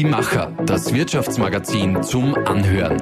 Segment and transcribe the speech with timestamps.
[0.00, 2.98] Die Macher, das Wirtschaftsmagazin zum Anhören.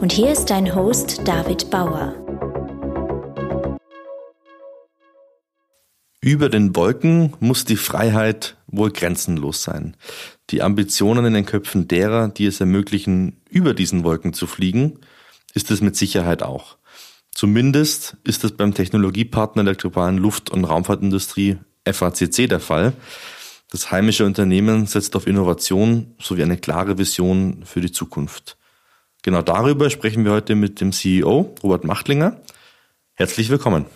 [0.00, 2.14] Und hier ist dein Host David Bauer.
[6.20, 9.96] Über den Wolken muss die Freiheit wohl grenzenlos sein.
[10.50, 15.00] Die Ambitionen in den Köpfen derer, die es ermöglichen, über diesen Wolken zu fliegen,
[15.54, 16.78] ist es mit Sicherheit auch.
[17.38, 22.94] Zumindest ist es beim Technologiepartner der globalen Luft- und Raumfahrtindustrie FACC der Fall.
[23.70, 28.56] Das heimische Unternehmen setzt auf Innovation sowie eine klare Vision für die Zukunft.
[29.22, 32.40] Genau darüber sprechen wir heute mit dem CEO Robert Machtlinger.
[33.14, 33.86] Herzlich willkommen.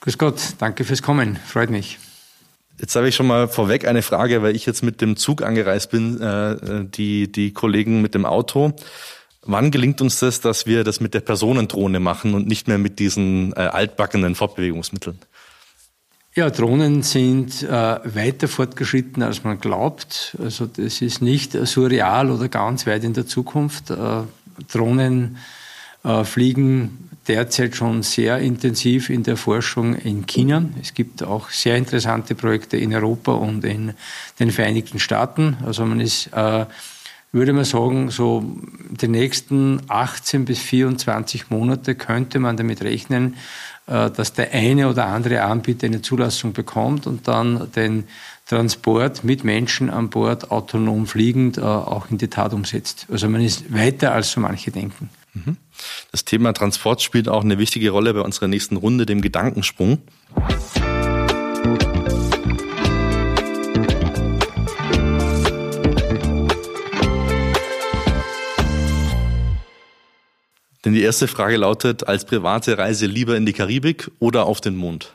[0.00, 2.00] Grüß Gott, danke fürs Kommen, freut mich.
[2.80, 5.92] Jetzt habe ich schon mal vorweg eine Frage, weil ich jetzt mit dem Zug angereist
[5.92, 8.74] bin, äh, die, die Kollegen mit dem Auto.
[9.42, 12.98] Wann gelingt uns das, dass wir das mit der Personendrohne machen und nicht mehr mit
[12.98, 15.18] diesen äh, altbackenen Fortbewegungsmitteln?
[16.34, 20.36] Ja, Drohnen sind äh, weiter fortgeschritten, als man glaubt.
[20.40, 23.90] Also das ist nicht surreal oder ganz weit in der Zukunft.
[23.90, 24.22] Äh,
[24.70, 25.38] Drohnen
[26.04, 30.64] äh, fliegen derzeit schon sehr intensiv in der Forschung in China.
[30.80, 33.94] Es gibt auch sehr interessante Projekte in Europa und in
[34.38, 35.56] den Vereinigten Staaten.
[35.64, 36.66] Also man ist äh,
[37.32, 38.44] würde man sagen, so
[38.90, 43.36] die nächsten 18 bis 24 Monate könnte man damit rechnen,
[43.86, 48.04] äh, dass der eine oder andere Anbieter eine Zulassung bekommt und dann den
[48.46, 53.06] Transport mit Menschen an Bord autonom fliegend äh, auch in die Tat umsetzt.
[53.10, 55.08] Also man ist weiter als so manche denken.
[55.34, 55.56] Mhm.
[56.10, 59.98] Das Thema Transport spielt auch eine wichtige Rolle bei unserer nächsten Runde, dem Gedankensprung.
[70.84, 74.76] Denn die erste Frage lautet, als private Reise lieber in die Karibik oder auf den
[74.76, 75.14] Mond?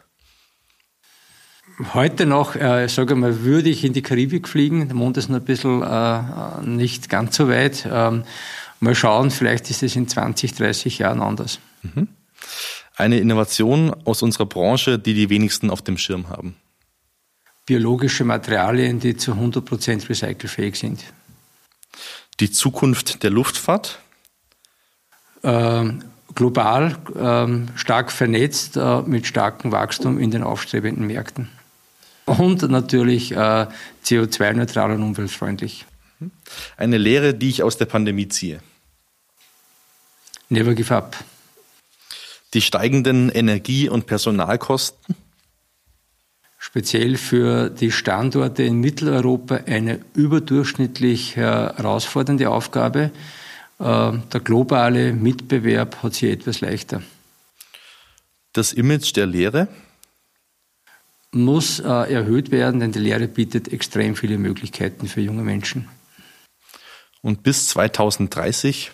[1.94, 4.88] Heute noch, äh, sage mal, würde ich in die Karibik fliegen.
[4.88, 7.88] Der Mond ist noch ein bisschen äh, nicht ganz so weit.
[7.92, 8.24] Ähm,
[8.80, 11.60] mal schauen, vielleicht ist es in 20, 30 Jahren anders.
[11.82, 12.08] Mhm.
[12.96, 16.56] Eine Innovation aus unserer Branche, die die wenigsten auf dem Schirm haben.
[17.66, 21.04] Biologische Materialien, die zu 100% recycelfähig sind.
[22.40, 24.00] Die Zukunft der Luftfahrt?
[25.46, 25.94] Äh,
[26.34, 31.50] global äh, stark vernetzt äh, mit starkem Wachstum in den aufstrebenden Märkten.
[32.26, 33.68] Und natürlich äh,
[34.04, 35.86] CO2-neutral und umweltfreundlich.
[36.78, 38.62] Eine Lehre, die ich aus der Pandemie ziehe.
[40.50, 41.18] Never give up.
[42.54, 45.16] Die steigenden Energie- und Personalkosten?
[46.58, 53.12] Speziell für die Standorte in Mitteleuropa eine überdurchschnittlich herausfordernde Aufgabe.
[53.80, 53.84] Äh,
[54.34, 57.02] der globale Mitbewerb hat sich etwas leichter.
[58.54, 59.68] Das Image der Lehre?
[61.32, 65.90] Muss äh, erhöht werden, denn die Lehre bietet extrem viele Möglichkeiten für junge Menschen.
[67.22, 68.92] Und bis 2030?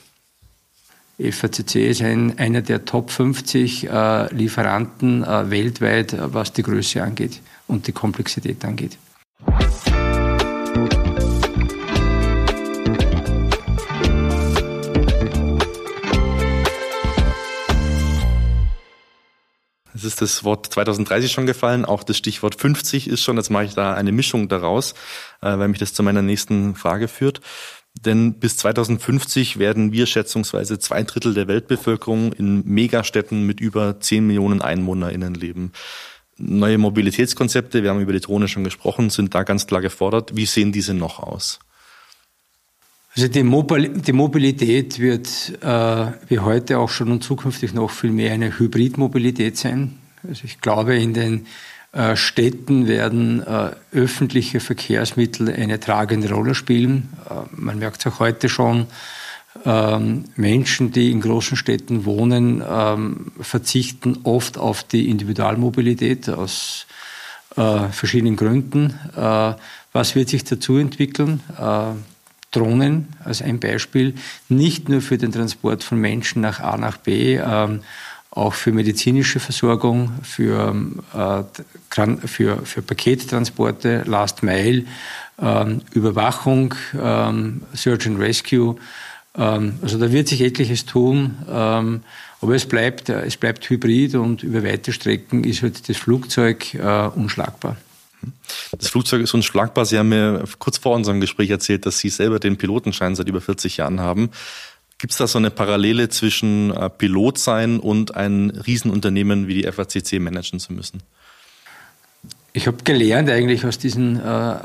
[1.19, 7.41] FACC ist ein, einer der Top 50 äh, Lieferanten äh, weltweit, was die Größe angeht
[7.67, 8.97] und die Komplexität angeht.
[20.01, 23.65] Es ist das Wort 2030 schon gefallen, auch das Stichwort 50 ist schon, jetzt mache
[23.65, 24.93] ich da eine Mischung daraus,
[25.41, 27.39] äh, weil mich das zu meiner nächsten Frage führt.
[27.93, 34.25] Denn bis 2050 werden wir schätzungsweise zwei Drittel der Weltbevölkerung in Megastädten mit über 10
[34.25, 35.71] Millionen EinwohnerInnen leben.
[36.35, 40.35] Neue Mobilitätskonzepte, wir haben über die Drohne schon gesprochen, sind da ganz klar gefordert.
[40.35, 41.59] Wie sehen diese noch aus?
[43.15, 45.27] Also die, Mobilität wird
[45.61, 49.97] äh, wie heute auch schon und zukünftig noch viel mehr eine Hybridmobilität sein.
[50.25, 51.45] Also ich glaube, in den
[51.91, 57.09] äh, Städten werden äh, öffentliche Verkehrsmittel eine tragende Rolle spielen.
[57.29, 58.87] Äh, man merkt es auch heute schon.
[59.65, 66.87] Ähm, Menschen, die in großen Städten wohnen, ähm, verzichten oft auf die Individualmobilität aus
[67.57, 68.97] äh, verschiedenen Gründen.
[69.17, 69.55] Äh,
[69.91, 71.41] was wird sich dazu entwickeln?
[72.51, 74.13] Drohnen als ein Beispiel,
[74.49, 77.81] nicht nur für den Transport von Menschen nach A nach B, ähm,
[78.31, 80.73] auch für medizinische Versorgung, für,
[81.13, 84.85] äh, für, für Pakettransporte, Last Mile,
[85.41, 88.77] ähm, Überwachung, ähm, Search and Rescue.
[89.37, 92.01] Ähm, also da wird sich etliches tun, ähm,
[92.41, 97.07] aber es bleibt, es bleibt hybrid und über weite Strecken ist halt das Flugzeug äh,
[97.07, 97.75] unschlagbar.
[98.77, 99.85] Das Flugzeug ist unschlagbar.
[99.85, 103.41] Sie haben mir kurz vor unserem Gespräch erzählt, dass Sie selber den Pilotenschein seit über
[103.41, 104.29] 40 Jahren haben.
[104.97, 109.71] Gibt es da so eine Parallele zwischen äh, Pilot sein und ein Riesenunternehmen wie die
[109.71, 111.01] FACC managen zu müssen?
[112.53, 114.55] Ich habe gelernt eigentlich aus diesen äh,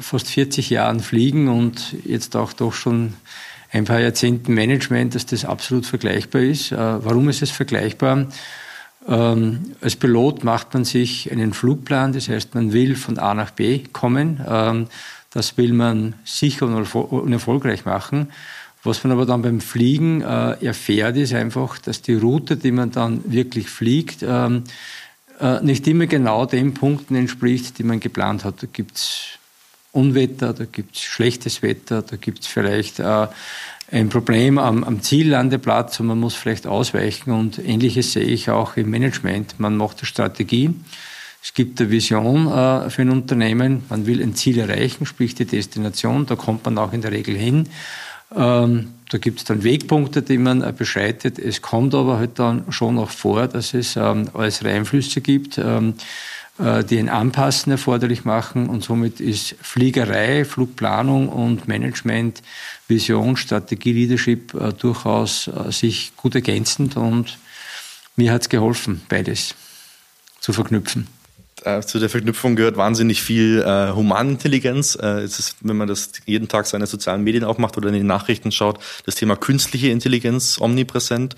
[0.00, 3.14] fast 40 Jahren Fliegen und jetzt auch doch schon
[3.70, 6.72] ein paar Jahrzehnten Management, dass das absolut vergleichbar ist.
[6.72, 8.26] Äh, warum ist es vergleichbar?
[9.08, 13.50] Ähm, als Pilot macht man sich einen Flugplan, das heißt, man will von A nach
[13.50, 14.40] B kommen.
[14.46, 14.86] Ähm,
[15.30, 18.28] das will man sicher und erfolgreich machen.
[18.84, 22.90] Was man aber dann beim Fliegen äh, erfährt, ist einfach, dass die Route, die man
[22.90, 24.64] dann wirklich fliegt, ähm,
[25.40, 28.62] äh, nicht immer genau den Punkten entspricht, die man geplant hat.
[28.62, 29.38] Da gibt es
[29.92, 33.26] Unwetter, da gibt es schlechtes Wetter, da gibt es vielleicht äh,
[33.90, 37.30] ein Problem am, am, Ziellandeplatz und man muss vielleicht ausweichen.
[37.30, 39.58] Und ähnliches sehe ich auch im Management.
[39.58, 40.74] Man macht eine Strategie.
[41.42, 43.84] Es gibt eine Vision äh, für ein Unternehmen.
[43.88, 46.26] Man will ein Ziel erreichen, sprich die Destination.
[46.26, 47.68] Da kommt man auch in der Regel hin.
[48.34, 51.38] Ähm, da gibt es dann Wegpunkte, die man äh, beschreitet.
[51.38, 55.94] Es kommt aber halt dann schon auch vor, dass es ähm, äußere Einflüsse gibt, ähm,
[55.94, 58.68] äh, die ein Anpassen erforderlich machen.
[58.68, 62.42] Und somit ist Fliegerei, Flugplanung und Management,
[62.88, 66.96] Vision, Strategie, Leadership äh, durchaus äh, sich gut ergänzend.
[66.96, 67.38] Und
[68.16, 69.54] mir hat es geholfen, beides
[70.40, 71.06] zu verknüpfen
[71.64, 74.96] äh, zu der Verknüpfung gehört wahnsinnig viel äh, Humanintelligenz.
[75.00, 78.52] Äh, ist, wenn man das jeden Tag seine sozialen Medien aufmacht oder in die Nachrichten
[78.52, 81.34] schaut, das Thema künstliche Intelligenz omnipräsent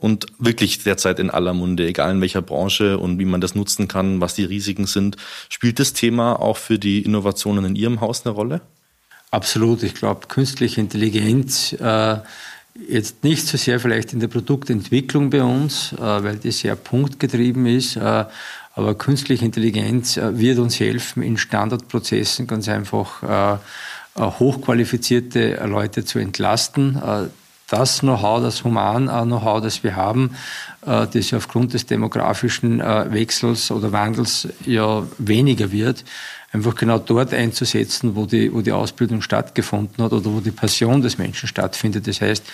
[0.00, 3.86] und wirklich derzeit in aller Munde, egal in welcher Branche und wie man das nutzen
[3.86, 5.16] kann, was die Risiken sind.
[5.48, 8.62] Spielt das Thema auch für die Innovationen in Ihrem Haus eine Rolle?
[9.30, 9.82] Absolut.
[9.82, 12.16] Ich glaube, künstliche Intelligenz äh,
[12.88, 17.66] jetzt nicht so sehr vielleicht in der Produktentwicklung bei uns, äh, weil die sehr punktgetrieben
[17.66, 18.24] ist, äh,
[18.74, 23.58] aber künstliche Intelligenz äh, wird uns helfen, in Standardprozessen ganz einfach äh,
[24.20, 27.00] äh, hochqualifizierte Leute zu entlasten.
[27.70, 30.32] Das Know-how, das Human-Know-how, das wir haben,
[30.82, 36.04] das ja aufgrund des demografischen Wechsels oder Wandels ja weniger wird,
[36.52, 41.00] einfach genau dort einzusetzen, wo die, wo die Ausbildung stattgefunden hat oder wo die Passion
[41.00, 42.08] des Menschen stattfindet.
[42.08, 42.44] Das heißt,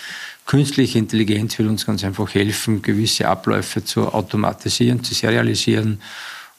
[0.47, 5.99] Künstliche Intelligenz will uns ganz einfach helfen, gewisse Abläufe zu automatisieren, zu serialisieren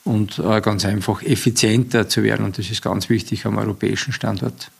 [0.04, 2.44] und äh, ganz einfach effizienter zu werden.
[2.44, 4.70] Und das ist ganz wichtig am europäischen Standort.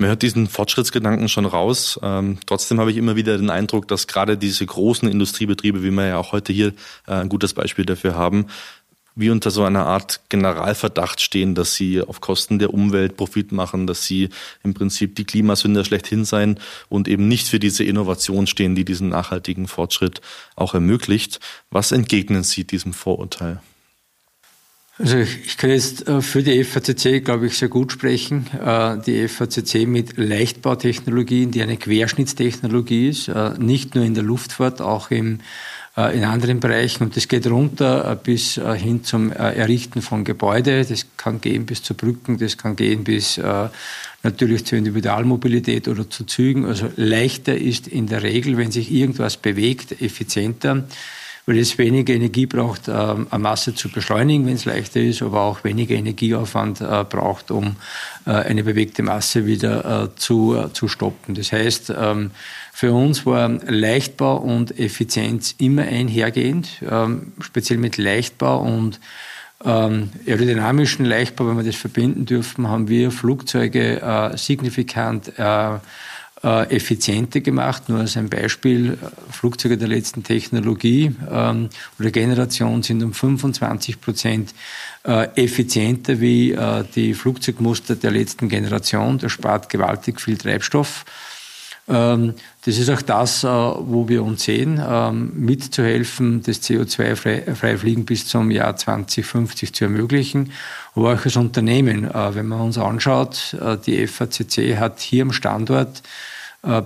[0.00, 1.98] Man hört diesen Fortschrittsgedanken schon raus.
[2.04, 6.06] Ähm, trotzdem habe ich immer wieder den Eindruck, dass gerade diese großen Industriebetriebe, wie wir
[6.06, 6.68] ja auch heute hier
[7.08, 8.46] äh, ein gutes Beispiel dafür haben,
[9.16, 13.88] wie unter so einer Art Generalverdacht stehen, dass sie auf Kosten der Umwelt Profit machen,
[13.88, 14.28] dass sie
[14.62, 19.08] im Prinzip die Klimasünder schlechthin sein und eben nicht für diese Innovation stehen, die diesen
[19.08, 20.20] nachhaltigen Fortschritt
[20.54, 21.40] auch ermöglicht.
[21.72, 23.60] Was entgegnen Sie diesem Vorurteil?
[25.00, 28.46] Also ich kann jetzt äh, für die FACC, glaube ich, sehr gut sprechen.
[28.52, 34.80] Äh, die FACC mit Leichtbautechnologien, die eine Querschnittstechnologie ist, äh, nicht nur in der Luftfahrt,
[34.80, 35.40] auch im
[36.14, 37.02] in anderen Bereichen.
[37.02, 40.84] Und das geht runter bis hin zum Errichten von Gebäude.
[40.84, 43.40] Das kann gehen bis zu Brücken, das kann gehen bis
[44.22, 46.66] natürlich zur Individualmobilität oder zu Zügen.
[46.66, 50.84] Also leichter ist in der Regel, wenn sich irgendwas bewegt, effizienter
[51.48, 55.64] weil es weniger Energie braucht, eine Masse zu beschleunigen, wenn es leichter ist, aber auch
[55.64, 57.76] weniger Energieaufwand braucht, um
[58.26, 61.34] eine bewegte Masse wieder zu, zu stoppen.
[61.34, 62.32] Das heißt, ähm,
[62.78, 69.00] für uns war Leichtbau und Effizienz immer einhergehend, ähm, speziell mit Leichtbau und
[69.64, 75.78] ähm, aerodynamischen Leichtbau, wenn wir das verbinden dürfen, haben wir Flugzeuge äh, signifikant äh,
[76.42, 77.88] äh, effizienter gemacht.
[77.88, 78.98] Nur als ein Beispiel,
[79.30, 81.68] Flugzeuge der letzten Technologie ähm,
[81.98, 84.54] oder Generation sind um 25 Prozent
[85.04, 89.18] äh, effizienter wie äh, die Flugzeugmuster der letzten Generation.
[89.18, 91.04] Das spart gewaltig viel Treibstoff.
[91.88, 98.04] Ähm, das ist auch das, äh, wo wir uns sehen, ähm, mitzuhelfen, das CO2-freie Fliegen
[98.04, 100.52] bis zum Jahr 2050 zu ermöglichen.
[100.94, 105.32] Aber auch als Unternehmen, äh, wenn man uns anschaut, äh, die FACC hat hier am
[105.32, 106.02] Standort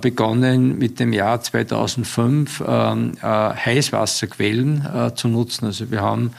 [0.03, 5.65] begonnen mit dem Jahr 2005 ähm, Heißwasserquellen zu nutzen.
[5.65, 6.33] Also wir haben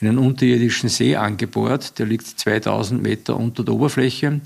[0.00, 4.40] einen unterirdischen See angebohrt, der liegt 2000 Meter unter der Oberfläche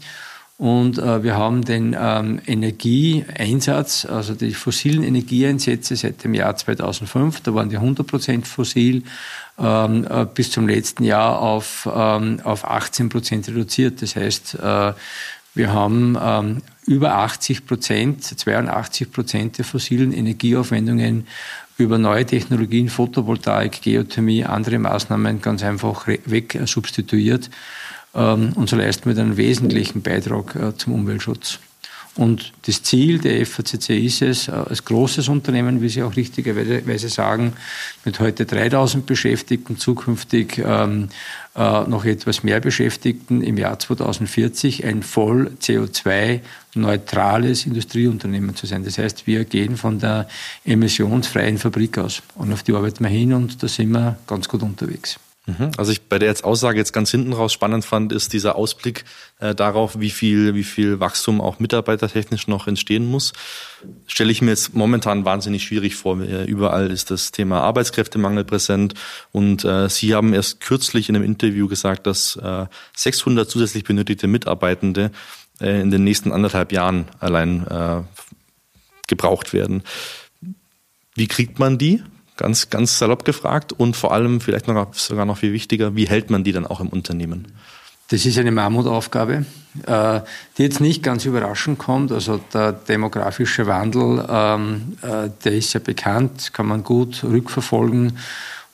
[0.59, 7.41] und äh, wir haben den ähm, Energieeinsatz, also die fossilen Energieeinsätze seit dem Jahr 2005,
[7.43, 9.03] da waren die 100 Prozent fossil,
[9.59, 14.01] ähm, äh, bis zum letzten Jahr auf, ähm, auf 18 Prozent reduziert.
[14.01, 14.93] Das heißt, äh,
[15.55, 21.27] wir haben ähm, über 80 Prozent, 82 Prozent der fossilen Energieaufwendungen
[21.77, 27.51] über neue Technologien, Photovoltaik, Geothermie, andere Maßnahmen ganz einfach weg substituiert.
[28.17, 31.61] Ähm, und so leisten wir einen wesentlichen Beitrag äh, zum Umweltschutz.
[32.17, 37.11] Und das Ziel der FACC ist es, äh, als großes Unternehmen, wie Sie auch richtigerweise
[37.11, 37.53] sagen,
[38.07, 41.09] mit heute 3000 Beschäftigten, zukünftig ähm,
[41.55, 48.83] äh, noch etwas mehr Beschäftigten im Jahr 2040 ein voll CO2-neutrales Industrieunternehmen zu sein.
[48.83, 50.27] Das heißt, wir gehen von der
[50.65, 54.63] emissionsfreien Fabrik aus und auf die arbeiten wir hin und da sind wir ganz gut
[54.63, 55.19] unterwegs.
[55.47, 55.71] Mhm.
[55.77, 59.05] Also ich bei der jetzt Aussage jetzt ganz hinten raus spannend fand, ist dieser Ausblick
[59.39, 63.33] äh, darauf, wie viel, wie viel Wachstum auch mitarbeitertechnisch noch entstehen muss.
[64.09, 66.17] Stelle ich mir jetzt momentan wahnsinnig schwierig vor.
[66.17, 68.95] Überall ist das Thema Arbeitskräftemangel präsent
[69.31, 74.27] und äh, Sie haben erst kürzlich in einem Interview gesagt, dass äh, 600 zusätzlich benötigte
[74.27, 75.13] Mitarbeitende
[75.61, 78.03] äh, in den nächsten anderthalb Jahren allein äh,
[79.07, 79.85] gebraucht werden.
[81.15, 82.03] Wie kriegt man die?
[82.37, 86.31] Ganz, ganz salopp gefragt und vor allem vielleicht noch, sogar noch viel wichtiger, wie hält
[86.31, 87.47] man die dann auch im Unternehmen?
[88.09, 89.47] Das ist eine Mammutaufgabe,
[89.87, 90.21] äh,
[90.57, 92.13] die jetzt nicht ganz überraschend kommt.
[92.13, 98.19] Also der demografische Wandel, ähm, äh, der ist ja bekannt, kann man gut rückverfolgen.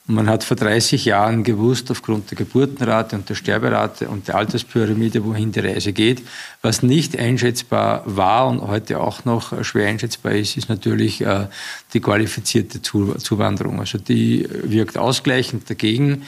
[0.06, 5.24] Man hat vor 30 Jahren gewusst, aufgrund der Geburtenrate und der Sterberate und der Alterspyramide,
[5.24, 6.22] wohin die Reise geht.
[6.60, 11.46] Was nicht einschätzbar war und heute auch noch schwer einschätzbar ist, ist natürlich äh,
[11.94, 13.78] die qualifizierte Zuwanderung.
[13.78, 16.24] Also die wirkt ausgleichend dagegen.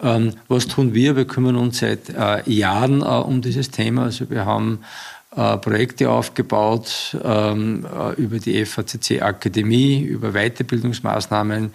[0.00, 1.14] Ähm, was tun wir?
[1.14, 4.04] Wir kümmern uns seit äh, Jahren äh, um dieses Thema.
[4.04, 4.80] Also wir haben
[5.60, 11.74] Projekte aufgebaut ähm, über die FACC Akademie, über Weiterbildungsmaßnahmen,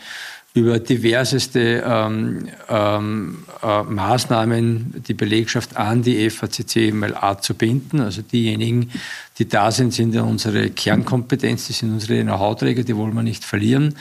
[0.53, 7.99] über diverseste ähm, ähm, äh, Maßnahmen die Belegschaft an die FACC MLA zu binden.
[7.99, 8.91] Also diejenigen,
[9.39, 13.43] die da sind, sind ja unsere Kernkompetenz, die sind unsere Know-how-Träger, die wollen wir nicht
[13.43, 13.95] verlieren.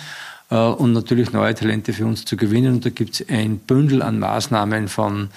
[0.51, 2.75] Äh, und natürlich neue Talente für uns zu gewinnen.
[2.75, 5.31] Und da gibt es ein Bündel an Maßnahmen von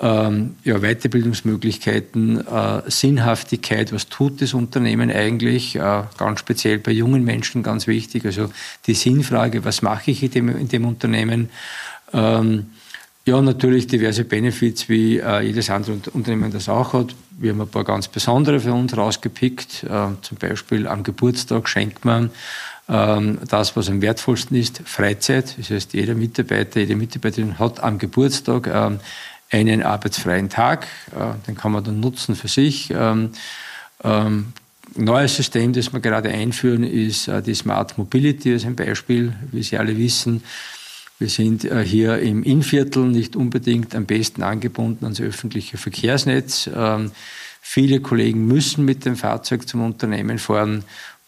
[0.00, 7.24] ähm, ja, Weiterbildungsmöglichkeiten, äh, Sinnhaftigkeit, was tut das Unternehmen eigentlich, äh, ganz speziell bei jungen
[7.24, 8.50] Menschen ganz wichtig, also
[8.86, 11.50] die Sinnfrage, was mache ich in dem, in dem Unternehmen.
[12.12, 12.66] Ähm,
[13.24, 17.14] ja, natürlich diverse Benefits, wie äh, jedes andere Unternehmen das auch hat.
[17.38, 19.84] Wir haben ein paar ganz besondere für uns rausgepickt.
[19.84, 22.30] Äh, zum Beispiel am Geburtstag schenkt man
[22.88, 25.56] ähm, das, was am wertvollsten ist, Freizeit.
[25.56, 28.98] Das heißt, jeder Mitarbeiter, jede Mitarbeiterin hat am Geburtstag ähm,
[29.52, 30.86] einen arbeitsfreien Tag.
[31.14, 32.90] Äh, den kann man dann nutzen für sich.
[32.90, 33.30] Ähm,
[34.02, 34.52] ähm,
[34.96, 39.34] neues System, das wir gerade einführen, ist äh, die Smart Mobility als ein Beispiel.
[39.52, 40.42] Wie Sie alle wissen,
[41.18, 46.68] wir sind äh, hier im Innviertel nicht unbedingt am besten angebunden ans öffentliche Verkehrsnetz.
[46.74, 47.12] Ähm,
[47.60, 50.82] viele Kollegen müssen mit dem Fahrzeug zum Unternehmen fahren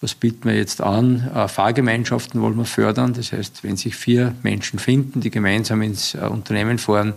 [0.04, 1.30] was bieten wir jetzt an?
[1.34, 3.14] Äh, Fahrgemeinschaften wollen wir fördern.
[3.14, 7.14] Das heißt, wenn sich vier Menschen finden, die gemeinsam ins äh, Unternehmen fahren,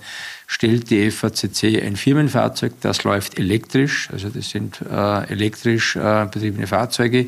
[0.47, 4.09] stellt die FACC ein Firmenfahrzeug, das läuft elektrisch.
[4.13, 7.27] Also das sind äh, elektrisch betriebene Fahrzeuge,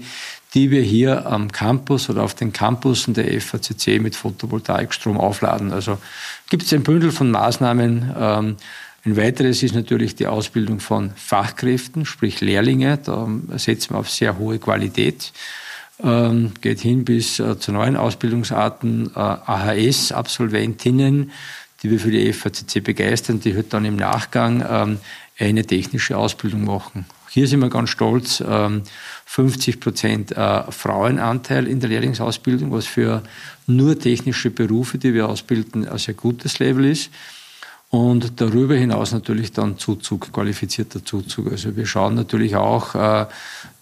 [0.54, 5.74] die wir hier am Campus oder auf den Campussen der FACC mit Photovoltaikstrom aufladen.
[5.74, 5.98] Also
[6.50, 8.56] gibt es ein Bündel von Maßnahmen, ähm,
[9.06, 12.98] ein weiteres ist natürlich die Ausbildung von Fachkräften, sprich Lehrlinge.
[12.98, 15.32] Da setzen wir auf sehr hohe Qualität.
[16.01, 21.32] Ähm, geht hin bis äh, zu neuen Ausbildungsarten, äh, AHS-Absolventinnen,
[21.84, 25.00] die wir für die FACC begeistern, die halt dann im Nachgang ähm,
[25.38, 27.06] eine technische Ausbildung machen.
[27.29, 28.84] Hier sind wir ganz stolz, ähm,
[29.25, 33.24] 50 Prozent äh, Frauenanteil in der Lehrlingsausbildung, was für
[33.68, 37.12] nur technische Berufe, die wir ausbilden, ein sehr gutes Level ist.
[37.91, 41.51] Und darüber hinaus natürlich dann Zuzug, qualifizierter Zuzug.
[41.51, 43.25] Also wir schauen natürlich auch, äh,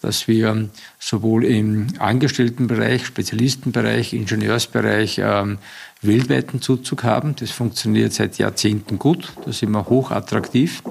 [0.00, 5.58] dass wir sowohl im Angestelltenbereich, Spezialistenbereich, Ingenieursbereich ähm,
[6.00, 7.36] weltweiten Zuzug haben.
[7.36, 9.30] Das funktioniert seit Jahrzehnten gut.
[9.44, 10.82] Da sind wir hoch attraktiv.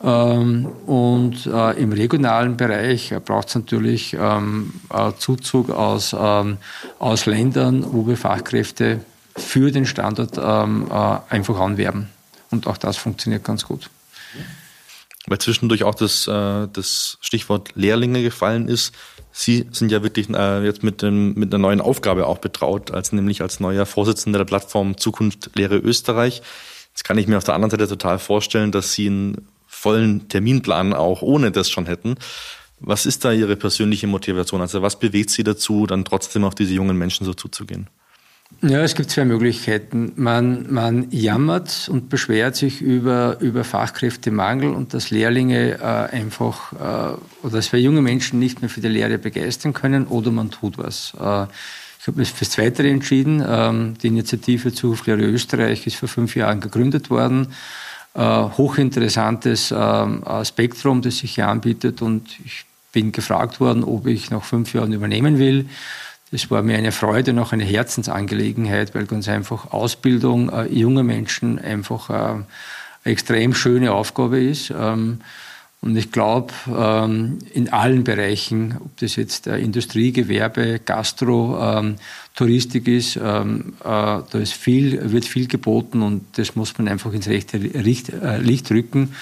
[0.00, 4.74] Ähm, und äh, im regionalen Bereich braucht es natürlich ähm,
[5.18, 9.00] Zuzug aus, aus Ländern, wo wir Fachkräfte
[9.36, 12.10] für den Standort äh, einfach anwerben.
[12.50, 13.90] Und auch das funktioniert ganz gut.
[15.26, 18.94] Weil zwischendurch auch das, äh, das Stichwort Lehrlinge gefallen ist.
[19.30, 23.12] Sie sind ja wirklich äh, jetzt mit, dem, mit einer neuen Aufgabe auch betraut, als
[23.12, 26.42] nämlich als neuer Vorsitzender der Plattform Zukunft Lehre Österreich.
[26.94, 30.94] Jetzt kann ich mir auf der anderen Seite total vorstellen, dass Sie einen vollen Terminplan
[30.94, 32.16] auch ohne das schon hätten.
[32.80, 34.60] Was ist da Ihre persönliche Motivation?
[34.60, 37.88] Also was bewegt Sie dazu, dann trotzdem auf diese jungen Menschen so zuzugehen?
[38.60, 40.12] Ja, es gibt zwei Möglichkeiten.
[40.16, 47.46] Man, man jammert und beschwert sich über, über Fachkräftemangel und dass Lehrlinge äh, einfach äh,
[47.46, 50.76] oder dass wir junge Menschen nicht mehr für die Lehre begeistern können oder man tut
[50.76, 51.12] was.
[51.20, 51.46] Äh,
[52.00, 53.44] ich habe mich fürs Zweite entschieden.
[53.46, 57.54] Ähm, die Initiative Zukunftslehre Österreich ist vor fünf Jahren gegründet worden.
[58.14, 64.30] Äh, hochinteressantes ähm, Spektrum, das sich hier anbietet und ich bin gefragt worden, ob ich
[64.30, 65.66] nach fünf Jahren übernehmen will.
[66.30, 71.02] Das war mir eine Freude und auch eine Herzensangelegenheit, weil ganz einfach Ausbildung äh, junger
[71.02, 72.44] Menschen einfach äh, eine
[73.04, 74.70] extrem schöne Aufgabe ist.
[74.70, 75.20] Ähm,
[75.80, 81.96] und ich glaube, ähm, in allen Bereichen, ob das jetzt äh, Industrie, Gewerbe, Gastro, ähm,
[82.34, 87.12] Touristik ist, ähm, äh, da ist viel, wird viel geboten und das muss man einfach
[87.12, 89.14] ins rechte Licht, äh, Licht rücken.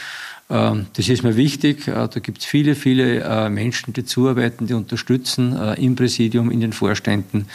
[0.49, 1.89] Ähm, das ist mir wichtig.
[1.89, 6.51] Äh, da gibt es viele, viele äh, Menschen, die zuarbeiten, die unterstützen äh, im Präsidium,
[6.51, 7.49] in den Vorständen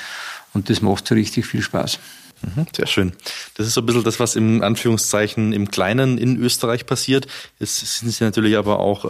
[0.54, 2.00] und das macht so richtig viel Spaß.
[2.42, 3.14] Mhm, sehr schön.
[3.56, 7.28] Das ist so ein bisschen das, was im Anführungszeichen im Kleinen in Österreich passiert.
[7.60, 9.06] Es sind Sie natürlich aber auch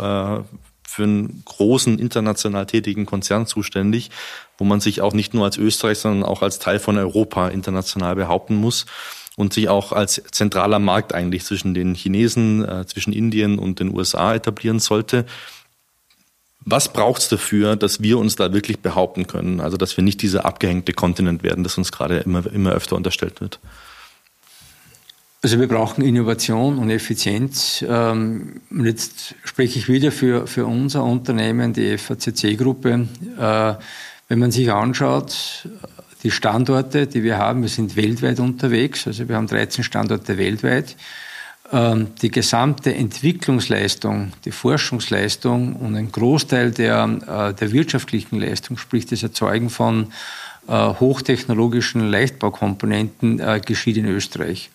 [0.85, 4.11] für einen großen international tätigen Konzern zuständig,
[4.57, 8.15] wo man sich auch nicht nur als Österreich, sondern auch als Teil von Europa international
[8.15, 8.85] behaupten muss
[9.41, 13.93] und sich auch als zentraler Markt eigentlich zwischen den Chinesen, äh, zwischen Indien und den
[13.93, 15.25] USA etablieren sollte.
[16.63, 19.59] Was braucht es dafür, dass wir uns da wirklich behaupten können?
[19.59, 23.41] Also, dass wir nicht dieser abgehängte Kontinent werden, das uns gerade immer, immer öfter unterstellt
[23.41, 23.59] wird.
[25.43, 27.83] Also wir brauchen Innovation und Effizienz.
[27.87, 33.07] Ähm, jetzt spreche ich wieder für, für unser Unternehmen, die FACC-Gruppe.
[33.39, 33.73] Äh,
[34.27, 35.67] wenn man sich anschaut,
[36.23, 40.95] die Standorte, die wir haben, wir sind weltweit unterwegs, also wir haben 13 Standorte weltweit.
[41.71, 49.05] Ähm, die gesamte Entwicklungsleistung, die Forschungsleistung und ein Großteil der, äh, der wirtschaftlichen Leistung, sprich
[49.05, 50.11] das Erzeugen von
[50.67, 54.69] äh, hochtechnologischen Leichtbaukomponenten, äh, geschieht in Österreich.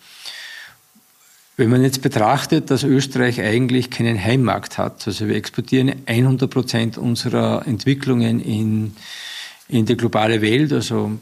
[1.58, 6.98] Wenn man jetzt betrachtet, dass Österreich eigentlich keinen Heimmarkt hat, also wir exportieren 100 Prozent
[6.98, 8.94] unserer Entwicklungen in,
[9.68, 11.18] in die globale Welt, also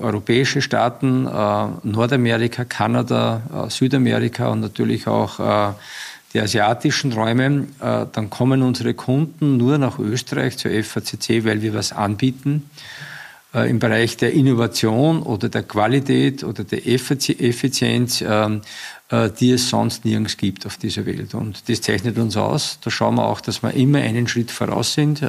[0.00, 5.72] europäische Staaten, äh, Nordamerika, Kanada, äh, Südamerika und natürlich auch äh,
[6.32, 11.90] die asiatischen Räume, dann kommen unsere Kunden nur nach Österreich zur FACC, weil wir was
[11.90, 12.70] anbieten
[13.52, 18.60] im Bereich der Innovation oder der Qualität oder der Effizienz, ähm,
[19.40, 21.34] die es sonst nirgends gibt auf dieser Welt.
[21.34, 22.78] Und das zeichnet uns aus.
[22.80, 25.24] Da schauen wir auch, dass wir immer einen Schritt voraus sind.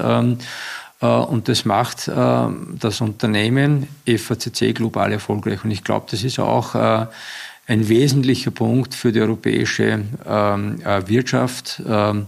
[1.02, 2.48] Ähm, äh, und das macht äh,
[2.80, 5.64] das Unternehmen FACC global erfolgreich.
[5.64, 7.08] Und ich glaube, das ist auch äh,
[7.68, 11.82] ein wesentlicher Punkt für die europäische ähm, Wirtschaft.
[11.88, 12.28] Ähm,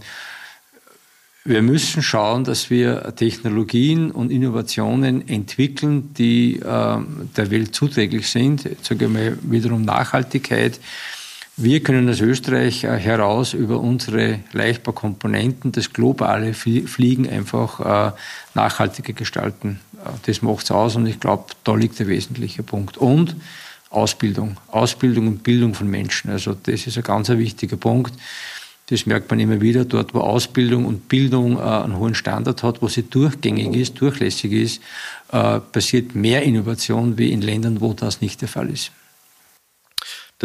[1.46, 8.64] wir müssen schauen, dass wir Technologien und Innovationen entwickeln, die der Welt zuträglich sind.
[8.64, 10.80] Jetzt sage ich mal wiederum Nachhaltigkeit.
[11.56, 18.12] Wir können aus Österreich äh, heraus über unsere Leichtbaukomponenten das globale Fliegen einfach äh,
[18.54, 19.78] nachhaltiger gestalten.
[20.04, 22.96] Äh, das macht es aus und ich glaube, da liegt der wesentliche Punkt.
[22.96, 23.36] Und
[23.88, 24.56] Ausbildung.
[24.66, 26.32] Ausbildung und Bildung von Menschen.
[26.32, 28.14] Also das ist ein ganz wichtiger Punkt.
[28.86, 29.84] Das merkt man immer wieder.
[29.84, 34.82] Dort, wo Ausbildung und Bildung einen hohen Standard hat, wo sie durchgängig ist, durchlässig ist,
[35.72, 38.90] passiert mehr Innovation wie in Ländern, wo das nicht der Fall ist.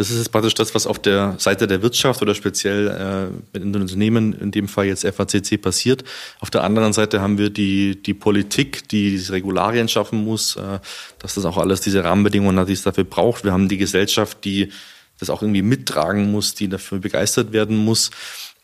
[0.00, 3.62] Das ist jetzt praktisch das, was auf der Seite der Wirtschaft oder speziell äh, mit
[3.62, 6.04] den Unternehmen, in dem Fall jetzt FACC, passiert.
[6.38, 10.78] Auf der anderen Seite haben wir die, die Politik, die diese Regularien schaffen muss, äh,
[11.18, 13.44] dass das auch alles diese Rahmenbedingungen hat, die es dafür braucht.
[13.44, 14.72] Wir haben die Gesellschaft, die
[15.18, 18.08] das auch irgendwie mittragen muss, die dafür begeistert werden muss.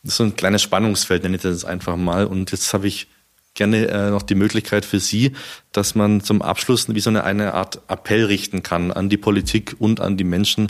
[0.02, 2.24] Das ist so ein kleines Spannungsfeld, nenne ich das jetzt einfach mal.
[2.24, 3.08] Und jetzt habe ich
[3.52, 5.32] gerne äh, noch die Möglichkeit für Sie,
[5.72, 9.76] dass man zum Abschluss wie so eine, eine Art Appell richten kann an die Politik
[9.78, 10.68] und an die Menschen,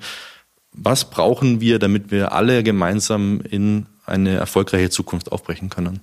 [0.76, 6.00] was brauchen wir, damit wir alle gemeinsam in eine erfolgreiche Zukunft aufbrechen können?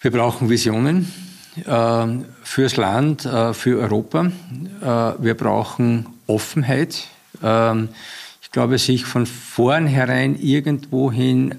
[0.00, 1.12] Wir brauchen Visionen
[1.66, 2.06] äh,
[2.44, 4.26] fürs Land, äh, für Europa.
[4.80, 7.08] Äh, wir brauchen Offenheit.
[7.42, 7.88] Ähm,
[8.42, 11.56] ich glaube, sich von vornherein irgendwohin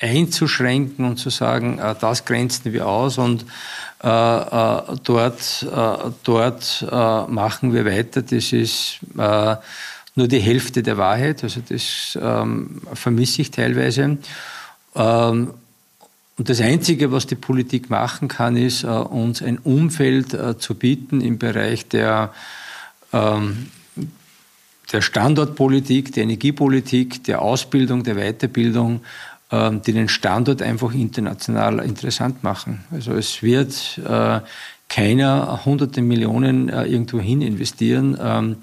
[0.00, 3.44] einzuschränken und zu sagen, äh, das grenzen wir aus und
[4.02, 5.66] äh, äh, dort,
[6.24, 6.86] dort
[7.28, 8.22] machen wir weiter.
[8.22, 11.44] Das ist nur die Hälfte der Wahrheit.
[11.44, 14.18] Also das ähm, vermisse ich teilweise.
[14.94, 15.54] Ähm,
[16.36, 21.36] und das Einzige, was die Politik machen kann, ist, uns ein Umfeld zu bieten im
[21.36, 22.32] Bereich der,
[23.12, 23.68] ähm,
[24.90, 29.02] der Standortpolitik, der Energiepolitik, der Ausbildung, der Weiterbildung,
[29.52, 32.84] die den Standort einfach international interessant machen.
[32.92, 34.40] Also es wird äh,
[34.88, 38.56] keiner hunderte Millionen äh, irgendwo hin investieren, ähm,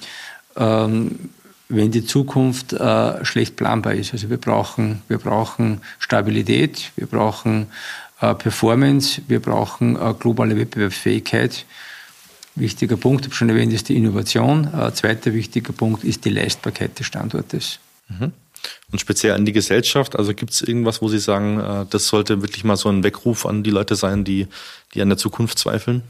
[0.56, 1.20] ähm,
[1.68, 4.14] wenn die Zukunft äh, schlecht planbar ist.
[4.14, 7.68] Also wir brauchen, wir brauchen Stabilität, wir brauchen
[8.20, 11.66] Performance, wir brauchen globale Wettbewerbsfähigkeit.
[12.56, 14.68] wichtiger Punkt, ich habe schon erwähnt, ist die Innovation.
[14.74, 17.80] Ein zweiter wichtiger Punkt ist die Leistbarkeit des Standortes.
[18.10, 18.32] Mhm.
[18.92, 22.42] Und speziell an die Gesellschaft, also gibt es irgendwas, wo Sie sagen, äh, das sollte
[22.42, 24.48] wirklich mal so ein Weckruf an die Leute sein, die,
[24.94, 26.04] die an der Zukunft zweifeln?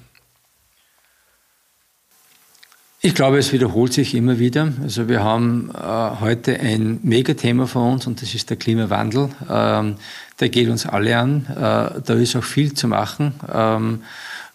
[2.99, 4.73] Ich glaube, es wiederholt sich immer wieder.
[4.81, 9.29] Also wir haben äh, heute ein Megathema vor uns und das ist der Klimawandel.
[9.49, 9.95] Ähm,
[10.39, 11.45] der geht uns alle an.
[11.45, 13.35] Äh, da ist auch viel zu machen.
[13.53, 14.01] Ähm,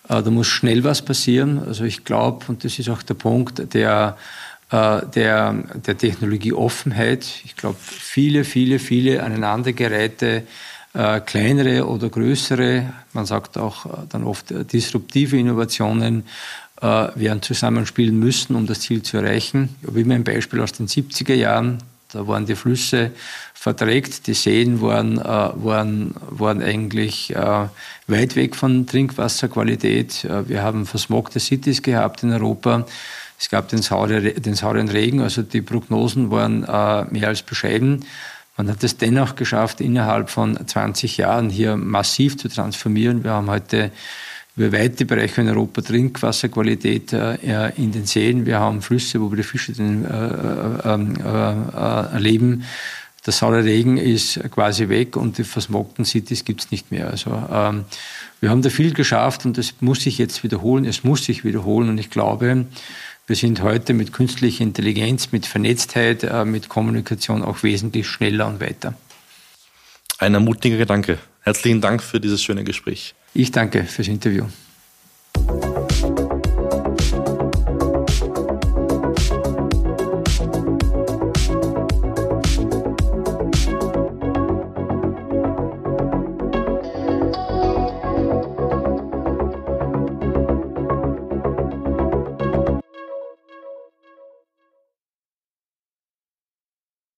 [0.09, 1.61] äh, da muss schnell was passieren.
[1.61, 4.17] Also ich glaube, und das ist auch der Punkt, der
[4.73, 5.53] der,
[5.87, 7.27] der Technologieoffenheit.
[7.45, 10.45] Ich glaube, viele, viele, viele aneinandergereihte
[10.95, 16.25] äh, kleinere oder größere, man sagt auch äh, dann oft äh, disruptive Innovationen,
[16.81, 19.77] äh, werden zusammenspielen müssen, um das Ziel zu erreichen.
[19.81, 21.79] Ich habe immer ein Beispiel aus den 70er Jahren.
[22.13, 23.13] Da waren die Flüsse
[23.55, 27.69] verdreckt, die Seen waren, äh, waren, waren eigentlich äh,
[28.09, 30.25] weit weg von Trinkwasserqualität.
[30.25, 32.85] Äh, wir haben versmogte Cities gehabt in Europa.
[33.43, 38.05] Es gab den, saure, den sauren Regen, also die Prognosen waren äh, mehr als bescheiden.
[38.57, 43.25] Man hat es dennoch geschafft, innerhalb von 20 Jahren hier massiv zu transformieren.
[43.25, 43.91] Wir haben heute
[44.55, 48.47] über weite Bereiche in Europa Trinkwasserqualität äh, in den Seen.
[48.47, 52.63] Wir haben Flüsse, wo wir die Fische den, äh, äh, ähm, äh, erleben.
[53.27, 57.11] Der saure Regen ist quasi weg und die versmogten Cities gibt es nicht mehr.
[57.11, 57.87] Also ähm,
[58.41, 60.85] wir haben da viel geschafft und das muss sich jetzt wiederholen.
[60.85, 62.67] Es muss sich wiederholen und ich glaube,
[63.33, 68.61] wir sind heute mit künstlicher Intelligenz, mit Vernetztheit, äh, mit Kommunikation auch wesentlich schneller und
[68.61, 68.92] weiter.
[70.18, 71.18] Ein ermutiger Gedanke.
[71.40, 73.14] Herzlichen Dank für dieses schöne Gespräch.
[73.33, 74.45] Ich danke fürs Interview.